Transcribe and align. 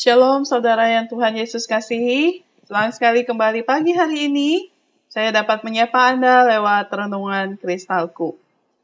Shalom 0.00 0.48
saudara 0.48 0.88
yang 0.88 1.12
Tuhan 1.12 1.36
Yesus 1.36 1.68
kasihi. 1.68 2.40
Senang 2.64 2.88
sekali 2.88 3.20
kembali 3.20 3.60
pagi 3.68 3.92
hari 3.92 4.32
ini. 4.32 4.72
Saya 5.12 5.28
dapat 5.28 5.60
menyapa 5.60 6.16
Anda 6.16 6.48
lewat 6.48 6.88
renungan 6.88 7.60
kristalku. 7.60 8.32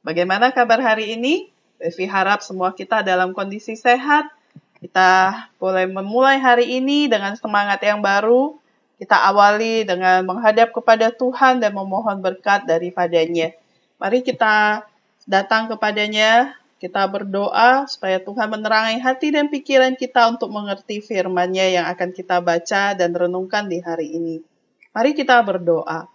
Bagaimana 0.05 0.53
kabar 0.53 0.77
hari 0.77 1.17
ini? 1.17 1.49
Devi 1.81 2.05
harap 2.05 2.45
semua 2.45 2.77
kita 2.77 3.01
dalam 3.01 3.33
kondisi 3.33 3.81
sehat. 3.81 4.29
Kita 4.77 5.49
boleh 5.57 5.89
memulai 5.89 6.37
hari 6.37 6.85
ini 6.85 7.09
dengan 7.09 7.33
semangat 7.41 7.81
yang 7.81 8.05
baru. 8.05 8.53
Kita 9.01 9.17
awali 9.17 9.89
dengan 9.89 10.21
menghadap 10.21 10.69
kepada 10.77 11.09
Tuhan 11.17 11.65
dan 11.65 11.73
memohon 11.73 12.21
berkat 12.21 12.69
daripadanya. 12.69 13.57
Mari 13.97 14.21
kita 14.21 14.85
datang 15.25 15.73
kepadanya 15.73 16.61
kita 16.77 17.09
berdoa 17.09 17.89
supaya 17.89 18.21
Tuhan 18.21 18.53
menerangi 18.53 19.01
hati 19.01 19.33
dan 19.33 19.49
pikiran 19.49 19.97
kita 19.97 20.29
untuk 20.29 20.53
mengerti 20.53 21.01
firman-Nya 21.01 21.73
yang 21.73 21.87
akan 21.89 22.13
kita 22.13 22.45
baca 22.45 22.93
dan 22.93 23.17
renungkan 23.17 23.65
di 23.73 23.81
hari 23.81 24.13
ini. 24.13 24.45
Mari 24.93 25.17
kita 25.17 25.41
berdoa. 25.41 26.09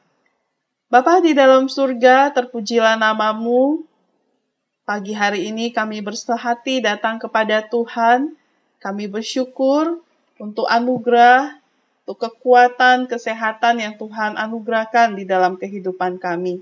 Bapa 0.91 1.23
di 1.23 1.33
dalam 1.33 1.65
surga, 1.65 2.29
terpujilah 2.35 2.99
namamu. 2.99 3.87
Pagi 4.85 5.15
hari 5.15 5.49
ini 5.49 5.73
kami 5.73 6.03
bersehati 6.03 6.83
datang 6.83 7.17
kepada 7.17 7.65
Tuhan. 7.65 8.35
Kami 8.81 9.05
bersyukur 9.09 10.01
untuk 10.41 10.65
anugerah, 10.65 11.57
untuk 12.03 12.27
kekuatan, 12.27 13.05
kesehatan 13.05 13.81
yang 13.81 13.93
Tuhan 13.97 14.37
anugerahkan 14.37 15.13
di 15.15 15.23
dalam 15.25 15.57
kehidupan 15.57 16.17
kami. 16.17 16.61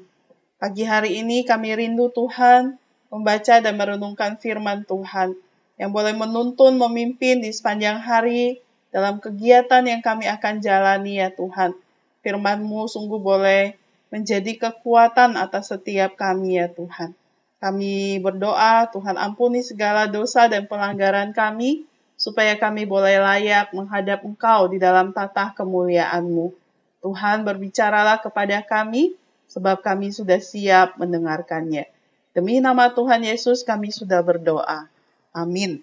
Pagi 0.59 0.83
hari 0.83 1.23
ini 1.23 1.47
kami 1.47 1.71
rindu 1.73 2.11
Tuhan, 2.11 2.75
membaca 3.09 3.61
dan 3.61 3.73
merenungkan 3.75 4.37
firman 4.37 4.85
Tuhan 4.85 5.33
yang 5.81 5.89
boleh 5.93 6.13
menuntun, 6.13 6.77
memimpin 6.77 7.41
di 7.41 7.49
sepanjang 7.49 8.01
hari 8.01 8.61
dalam 8.93 9.21
kegiatan 9.21 9.85
yang 9.85 10.01
kami 10.01 10.25
akan 10.29 10.59
jalani 10.61 11.21
ya 11.21 11.29
Tuhan. 11.33 11.73
Firman-Mu 12.21 12.89
sungguh 12.89 13.21
boleh 13.21 13.79
menjadi 14.09 14.57
kekuatan 14.57 15.37
atas 15.37 15.71
setiap 15.71 16.17
kami 16.17 16.59
ya 16.59 16.67
Tuhan. 16.67 17.15
Kami 17.59 18.19
berdoa 18.23 18.87
Tuhan 18.91 19.19
ampuni 19.19 19.63
segala 19.63 20.07
dosa 20.07 20.47
dan 20.47 20.67
pelanggaran 20.67 21.35
kami, 21.35 21.83
supaya 22.19 22.55
kami 22.59 22.83
boleh 22.83 23.19
layak 23.19 23.71
menghadap 23.71 24.23
Engkau 24.27 24.67
di 24.67 24.79
dalam 24.79 25.15
tata 25.15 25.55
kemuliaan-Mu. 25.55 26.51
Tuhan 26.99 27.47
berbicaralah 27.47 28.19
kepada 28.19 28.59
kami, 28.63 29.15
sebab 29.47 29.79
kami 29.79 30.11
sudah 30.11 30.39
siap 30.43 30.99
mendengarkannya. 30.99 31.87
Demi 32.29 32.61
nama 32.61 32.93
Tuhan 32.93 33.25
Yesus 33.25 33.65
kami 33.65 33.89
sudah 33.89 34.21
berdoa. 34.21 34.85
Amin. 35.33 35.81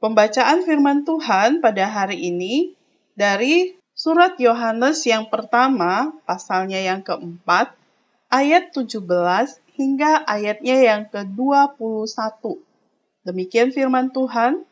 Pembacaan 0.00 0.64
firman 0.64 1.04
Tuhan 1.04 1.60
pada 1.62 1.86
hari 1.86 2.18
ini 2.32 2.72
dari 3.12 3.76
surat 3.92 4.40
Yohanes 4.40 5.04
yang 5.04 5.28
pertama, 5.28 6.10
pasalnya 6.24 6.80
yang 6.80 7.04
keempat, 7.04 7.76
ayat 8.32 8.72
17 8.72 8.98
hingga 9.76 10.24
ayatnya 10.24 10.76
yang 10.80 11.02
ke-21. 11.12 12.58
Demikian 13.22 13.70
firman 13.70 14.10
Tuhan. 14.10 14.64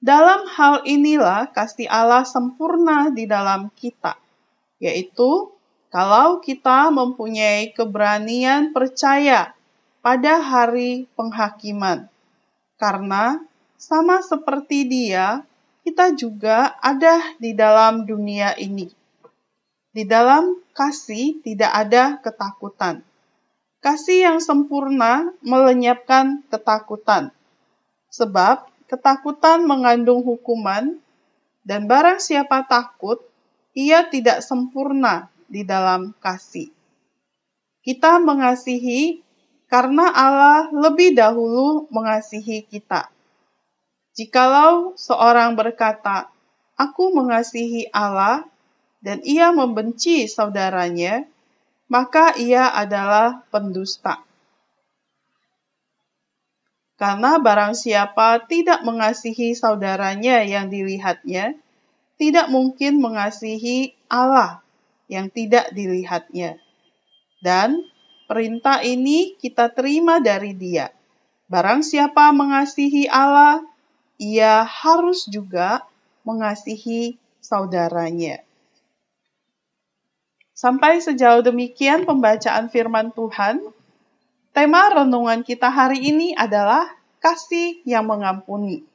Dalam 0.00 0.48
hal 0.48 0.84
inilah 0.88 1.52
kasih 1.52 1.84
Allah 1.84 2.24
sempurna 2.24 3.12
di 3.12 3.28
dalam 3.28 3.68
kita, 3.76 4.16
yaitu 4.80 5.52
kalau 5.92 6.40
kita 6.40 6.88
mempunyai 6.88 7.76
keberanian 7.76 8.72
percaya 8.72 9.52
pada 10.00 10.40
hari 10.40 11.08
penghakiman. 11.16 12.08
Karena 12.80 13.40
sama 13.76 14.24
seperti 14.24 14.88
dia, 14.88 15.44
kita 15.84 16.12
juga 16.16 16.76
ada 16.80 17.20
di 17.40 17.52
dalam 17.56 18.04
dunia 18.04 18.56
ini. 18.56 18.88
Di 19.90 20.04
dalam 20.04 20.60
kasih 20.76 21.40
tidak 21.44 21.72
ada 21.72 22.20
ketakutan. 22.20 23.04
Kasih 23.80 24.28
yang 24.28 24.38
sempurna 24.44 25.32
melenyapkan 25.40 26.44
ketakutan. 26.52 27.32
Sebab 28.12 28.68
ketakutan 28.88 29.64
mengandung 29.64 30.20
hukuman, 30.20 31.00
dan 31.64 31.84
barang 31.84 32.20
siapa 32.20 32.64
takut, 32.64 33.20
ia 33.76 34.04
tidak 34.08 34.40
sempurna 34.42 35.28
di 35.46 35.62
dalam 35.62 36.16
kasih. 36.18 36.72
Kita 37.80 38.20
mengasihi 38.20 39.22
karena 39.70 40.10
Allah 40.10 40.66
lebih 40.74 41.14
dahulu 41.14 41.86
mengasihi 41.94 42.66
kita. 42.66 43.06
Jikalau 44.18 44.98
seorang 44.98 45.54
berkata, 45.54 46.26
"Aku 46.74 47.14
mengasihi 47.14 47.86
Allah," 47.94 48.42
dan 48.98 49.22
ia 49.22 49.54
membenci 49.54 50.26
saudaranya, 50.26 51.24
maka 51.86 52.34
ia 52.34 52.66
adalah 52.74 53.46
pendusta. 53.54 54.26
Karena 57.00 57.40
barang 57.40 57.72
siapa 57.72 58.44
tidak 58.44 58.84
mengasihi 58.84 59.56
saudaranya 59.56 60.44
yang 60.44 60.68
dilihatnya, 60.68 61.56
tidak 62.20 62.52
mungkin 62.52 63.00
mengasihi 63.00 63.96
Allah 64.10 64.60
yang 65.08 65.32
tidak 65.32 65.72
dilihatnya. 65.72 66.60
Dan 67.40 67.88
Perintah 68.30 68.78
ini 68.86 69.34
kita 69.34 69.74
terima 69.74 70.22
dari 70.22 70.54
Dia. 70.54 70.86
Barang 71.50 71.82
siapa 71.82 72.30
mengasihi 72.30 73.10
Allah, 73.10 73.58
ia 74.22 74.62
harus 74.62 75.26
juga 75.26 75.82
mengasihi 76.22 77.18
saudaranya. 77.42 78.38
Sampai 80.54 81.02
sejauh 81.02 81.42
demikian 81.42 82.06
pembacaan 82.06 82.70
firman 82.70 83.10
Tuhan. 83.10 83.66
Tema 84.54 84.94
renungan 84.94 85.42
kita 85.42 85.66
hari 85.66 85.98
ini 85.98 86.30
adalah 86.38 86.86
kasih 87.18 87.82
yang 87.82 88.06
mengampuni. 88.06 88.86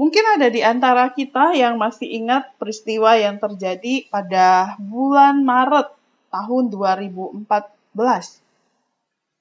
Mungkin 0.00 0.40
ada 0.40 0.48
di 0.48 0.64
antara 0.64 1.12
kita 1.12 1.52
yang 1.52 1.76
masih 1.76 2.08
ingat 2.08 2.56
peristiwa 2.56 3.12
yang 3.20 3.36
terjadi 3.36 4.08
pada 4.08 4.80
bulan 4.80 5.44
Maret 5.44 6.03
tahun 6.34 6.74
2014. 6.74 7.46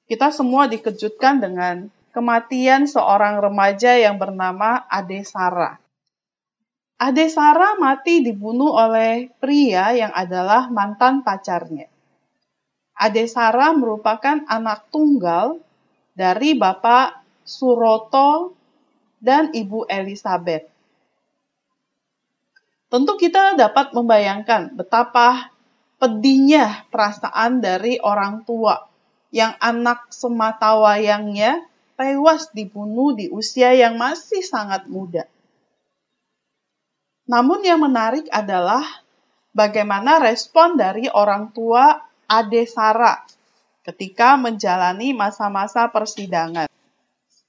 Kita 0.05 0.29
semua 0.29 0.69
dikejutkan 0.69 1.41
dengan 1.41 1.89
kematian 2.13 2.85
seorang 2.85 3.41
remaja 3.41 3.97
yang 3.97 4.21
bernama 4.21 4.85
Ade 4.85 5.25
Sarah. 5.25 5.81
Ade 7.01 7.25
Sarah 7.33 7.73
mati 7.81 8.21
dibunuh 8.21 8.77
oleh 8.77 9.33
pria 9.41 9.97
yang 9.97 10.13
adalah 10.13 10.69
mantan 10.69 11.25
pacarnya. 11.25 11.89
Ade 12.93 13.25
Sarah 13.25 13.73
merupakan 13.73 14.45
anak 14.45 14.93
tunggal 14.93 15.57
dari 16.13 16.53
Bapak 16.53 17.25
Suroto 17.41 18.53
dan 19.17 19.49
Ibu 19.49 19.89
Elizabeth. 19.89 20.69
Tentu 22.93 23.17
kita 23.17 23.57
dapat 23.57 23.89
membayangkan 23.97 24.77
betapa 24.77 25.52
pedihnya 26.03 26.83
perasaan 26.91 27.63
dari 27.63 27.95
orang 28.03 28.43
tua 28.43 28.75
yang 29.31 29.55
anak 29.63 30.11
semata 30.11 30.75
wayangnya 30.75 31.63
tewas 31.95 32.51
dibunuh 32.51 33.15
di 33.15 33.31
usia 33.31 33.71
yang 33.71 33.95
masih 33.95 34.43
sangat 34.43 34.83
muda. 34.91 35.23
Namun 37.23 37.63
yang 37.63 37.79
menarik 37.79 38.27
adalah 38.35 38.83
bagaimana 39.55 40.19
respon 40.19 40.75
dari 40.75 41.07
orang 41.07 41.55
tua 41.55 42.03
Ade 42.27 42.67
Sara 42.67 43.23
ketika 43.87 44.35
menjalani 44.35 45.15
masa-masa 45.15 45.87
persidangan. 45.87 46.67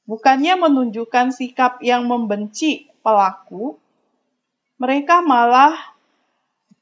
Bukannya 0.07 0.55
menunjukkan 0.63 1.35
sikap 1.35 1.83
yang 1.83 2.07
membenci 2.07 2.87
pelaku, 3.03 3.75
mereka 4.79 5.27
malah 5.27 5.94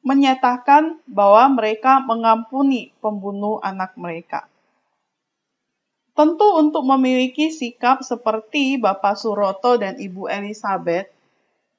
menyatakan 0.03 0.99
bahwa 1.07 1.55
mereka 1.55 2.03
mengampuni 2.03 2.91
pembunuh 2.99 3.63
anak 3.63 3.95
mereka. 3.95 4.51
Tentu 6.13 6.45
untuk 6.61 6.85
memiliki 6.85 7.49
sikap 7.49 8.05
seperti 8.05 8.77
Bapak 8.77 9.17
Suroto 9.17 9.81
dan 9.81 9.97
Ibu 9.97 10.29
Elizabeth 10.29 11.09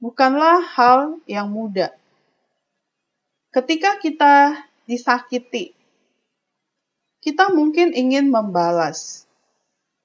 bukanlah 0.01 0.63
hal 0.73 1.21
yang 1.29 1.53
mudah. 1.53 1.93
Ketika 3.53 4.01
kita 4.01 4.65
disakiti, 4.89 5.77
kita 7.21 7.53
mungkin 7.53 7.93
ingin 7.93 8.33
membalas. 8.33 9.29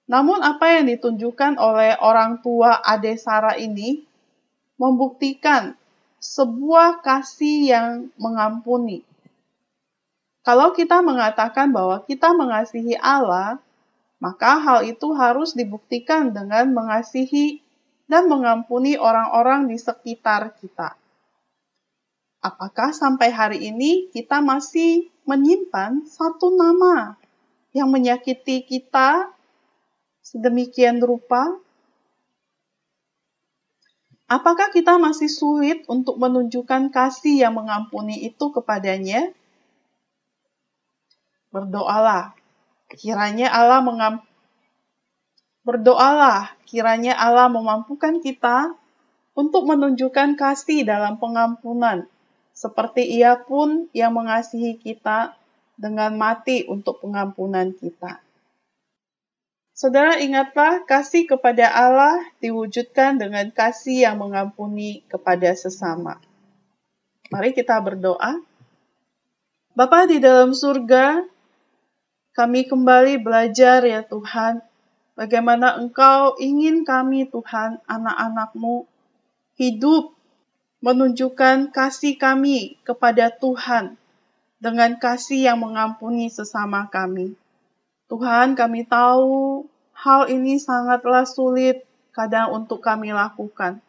Namun 0.05 0.45
apa 0.45 0.77
yang 0.77 0.93
ditunjukkan 0.93 1.57
oleh 1.57 1.97
orang 1.99 2.45
tua 2.45 2.85
Ade 2.85 3.17
Sarah 3.17 3.57
ini 3.57 4.05
membuktikan 4.77 5.75
sebuah 6.19 7.03
kasih 7.03 7.71
yang 7.71 7.89
mengampuni. 8.19 9.07
Kalau 10.43 10.75
kita 10.75 11.03
mengatakan 11.05 11.71
bahwa 11.71 12.03
kita 12.07 12.35
mengasihi 12.35 12.97
Allah, 12.99 13.61
maka 14.19 14.59
hal 14.59 14.81
itu 14.87 15.15
harus 15.15 15.55
dibuktikan 15.55 16.35
dengan 16.35 16.75
mengasihi 16.75 17.63
dan 18.09 18.27
mengampuni 18.27 18.99
orang-orang 18.99 19.69
di 19.71 19.77
sekitar 19.79 20.57
kita. 20.59 20.97
Apakah 22.39 22.95
sampai 22.95 23.29
hari 23.35 23.59
ini 23.69 24.09
kita 24.15 24.41
masih 24.41 25.11
menyimpan 25.29 26.07
satu 26.09 26.55
nama 26.55 27.19
yang 27.77 27.93
menyakiti 27.93 28.65
kita 28.65 29.29
sedemikian 30.25 31.03
rupa? 31.03 31.61
Apakah 34.29 34.69
kita 34.69 35.01
masih 35.01 35.33
sulit 35.33 35.89
untuk 35.89 36.21
menunjukkan 36.21 36.93
kasih 36.93 37.49
yang 37.49 37.57
mengampuni 37.57 38.29
itu 38.29 38.53
kepadanya? 38.53 39.33
Berdoalah, 41.49 42.37
kiranya 42.93 43.49
Allah 43.49 43.81
mengam 43.81 44.21
Berdoalah, 45.65 46.57
kiranya 46.69 47.17
Allah 47.17 47.49
memampukan 47.49 48.21
kita 48.25 48.73
untuk 49.37 49.69
menunjukkan 49.69 50.37
kasih 50.37 50.85
dalam 50.85 51.21
pengampunan, 51.21 52.09
seperti 52.57 53.05
Ia 53.21 53.37
pun 53.45 53.89
yang 53.93 54.17
mengasihi 54.17 54.81
kita 54.81 55.37
dengan 55.77 56.17
mati 56.17 56.65
untuk 56.69 57.05
pengampunan 57.05 57.77
kita. 57.77 58.28
Saudara 59.79 60.19
ingatlah 60.19 60.83
kasih 60.91 61.31
kepada 61.31 61.71
Allah 61.71 62.19
diwujudkan 62.43 63.15
dengan 63.15 63.47
kasih 63.55 64.11
yang 64.11 64.19
mengampuni 64.19 65.07
kepada 65.07 65.55
sesama. 65.55 66.19
Mari 67.31 67.55
kita 67.55 67.79
berdoa. 67.79 68.43
Bapa 69.79 70.11
di 70.11 70.19
dalam 70.19 70.51
surga, 70.51 71.23
kami 72.35 72.67
kembali 72.67 73.23
belajar 73.23 73.87
ya 73.87 74.03
Tuhan 74.03 74.67
Bagaimana 75.19 75.75
Engkau 75.83 76.39
ingin 76.39 76.87
kami, 76.87 77.27
Tuhan, 77.27 77.83
anak-anakmu, 77.91 78.87
hidup 79.59 80.15
menunjukkan 80.79 81.75
kasih 81.75 82.15
kami 82.15 82.79
kepada 82.87 83.35
Tuhan 83.35 83.99
dengan 84.63 84.95
kasih 84.95 85.51
yang 85.51 85.59
mengampuni 85.59 86.31
sesama 86.31 86.87
kami. 86.87 87.35
Tuhan, 88.09 88.57
kami 88.57 88.89
tahu 88.89 89.69
hal 89.93 90.33
ini 90.33 90.57
sangatlah 90.57 91.29
sulit 91.29 91.85
kadang 92.17 92.57
untuk 92.57 92.81
kami 92.81 93.13
lakukan. 93.13 93.85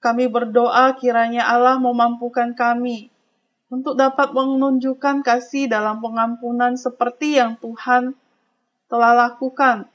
Kami 0.00 0.32
berdoa 0.32 0.96
kiranya 0.96 1.44
Allah 1.44 1.76
memampukan 1.76 2.56
kami 2.56 3.12
untuk 3.68 4.00
dapat 4.00 4.32
menunjukkan 4.32 5.20
kasih 5.20 5.68
dalam 5.68 6.00
pengampunan 6.00 6.74
seperti 6.80 7.36
yang 7.36 7.60
Tuhan 7.60 8.16
telah 8.88 9.12
lakukan, 9.28 9.86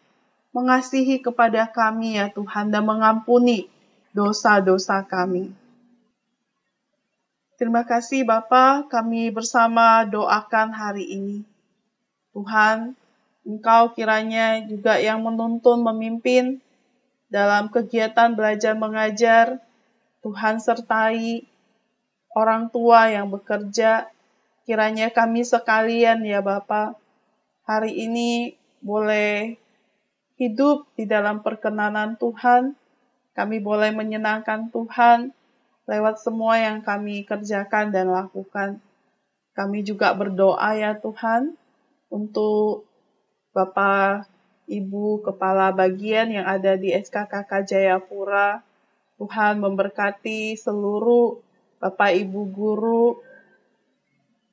mengasihi 0.53 1.19
kepada 1.19 1.67
kami 1.67 2.21
ya 2.21 2.29
Tuhan 2.31 2.69
dan 2.69 2.85
mengampuni 2.85 3.67
dosa-dosa 4.13 5.03
kami. 5.03 5.51
Terima 7.57 7.81
kasih 7.81 8.23
Bapa, 8.23 8.85
kami 8.87 9.33
bersama 9.33 10.05
doakan 10.05 10.69
hari 10.69 11.11
ini. 11.11 11.54
Tuhan, 12.35 12.99
Engkau 13.47 13.95
kiranya 13.95 14.59
juga 14.67 14.99
yang 14.99 15.23
menuntun 15.23 15.79
memimpin 15.85 16.59
dalam 17.31 17.71
kegiatan 17.71 18.35
belajar 18.35 18.75
mengajar. 18.75 19.63
Tuhan 20.19 20.57
sertai 20.59 21.45
orang 22.35 22.67
tua 22.73 23.07
yang 23.13 23.31
bekerja. 23.31 24.11
Kiranya 24.65 25.13
kami 25.13 25.45
sekalian 25.45 26.25
ya 26.25 26.41
Bapa, 26.41 26.97
hari 27.69 27.93
ini 28.09 28.57
boleh 28.81 29.61
hidup 30.35 30.89
di 30.97 31.05
dalam 31.05 31.45
perkenanan 31.45 32.17
Tuhan, 32.17 32.73
kami 33.37 33.61
boleh 33.61 33.93
menyenangkan 33.93 34.73
Tuhan 34.73 35.31
lewat 35.85 36.17
semua 36.17 36.57
yang 36.57 36.81
kami 36.81 37.23
kerjakan 37.29 37.93
dan 37.93 38.09
lakukan. 38.09 38.81
Kami 39.53 39.85
juga 39.85 40.17
berdoa 40.17 40.73
ya 40.73 40.97
Tuhan 40.97 41.53
untuk 42.09 42.85
Bapak 43.55 44.27
Ibu 44.65 45.23
Kepala 45.23 45.71
Bagian 45.71 46.33
yang 46.33 46.45
ada 46.45 46.75
di 46.75 46.91
SKKK 46.91 47.51
Jayapura. 47.65 48.61
Tuhan 49.15 49.63
memberkati 49.63 50.59
seluruh 50.59 51.39
Bapak 51.79 52.11
Ibu 52.19 52.41
Guru, 52.51 53.23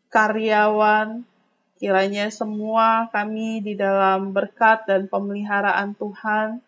karyawan, 0.06 1.26
Kiranya 1.82 2.31
semua 2.31 3.10
kami 3.10 3.58
di 3.58 3.75
dalam 3.75 4.31
berkat 4.31 4.87
dan 4.87 5.10
pemeliharaan 5.10 5.98
Tuhan, 5.98 6.62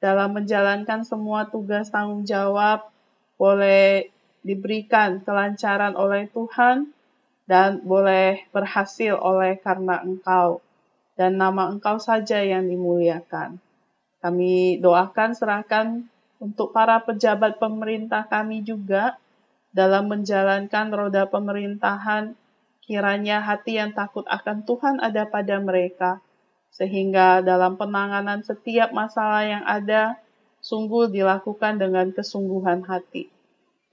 dalam 0.00 0.32
menjalankan 0.32 1.04
semua 1.04 1.44
tugas 1.52 1.92
tanggung 1.92 2.24
jawab, 2.24 2.88
boleh 3.36 4.08
diberikan 4.40 5.20
kelancaran 5.20 5.92
oleh 5.92 6.32
Tuhan, 6.32 6.88
dan 7.46 7.82
boleh 7.82 8.44
berhasil 8.50 9.14
oleh 9.18 9.58
karena 9.62 10.02
Engkau, 10.02 10.60
dan 11.14 11.38
nama 11.38 11.70
Engkau 11.70 11.96
saja 12.02 12.42
yang 12.42 12.66
dimuliakan. 12.66 13.62
Kami 14.20 14.82
doakan, 14.82 15.30
serahkan 15.32 15.86
untuk 16.42 16.74
para 16.74 17.00
pejabat 17.00 17.62
pemerintah 17.62 18.26
kami 18.26 18.66
juga 18.66 19.16
dalam 19.70 20.10
menjalankan 20.10 20.90
roda 20.90 21.24
pemerintahan 21.30 22.34
Kiranya 22.86 23.42
hati 23.42 23.82
yang 23.82 23.90
takut 23.90 24.22
akan 24.30 24.62
Tuhan 24.62 25.02
ada 25.02 25.26
pada 25.26 25.58
mereka, 25.58 26.22
sehingga 26.70 27.42
dalam 27.42 27.74
penanganan 27.74 28.46
setiap 28.46 28.94
masalah 28.94 29.42
yang 29.42 29.66
ada, 29.66 30.22
sungguh 30.62 31.10
dilakukan 31.10 31.82
dengan 31.82 32.14
kesungguhan 32.14 32.86
hati. 32.86 33.26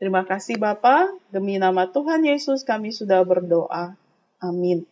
Terima 0.04 0.28
kasih 0.28 0.60
Bapa, 0.60 1.16
demi 1.32 1.56
nama 1.56 1.88
Tuhan 1.88 2.28
Yesus 2.28 2.68
kami 2.68 2.92
sudah 2.92 3.24
berdoa. 3.24 3.96
Amin. 4.44 4.84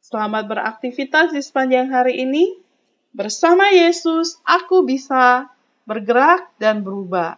Selamat 0.00 0.48
beraktivitas 0.48 1.36
di 1.36 1.44
sepanjang 1.44 1.92
hari 1.92 2.24
ini. 2.24 2.56
Bersama 3.12 3.68
Yesus, 3.68 4.40
aku 4.48 4.80
bisa 4.80 5.52
bergerak 5.84 6.48
dan 6.56 6.80
berubah. 6.80 7.36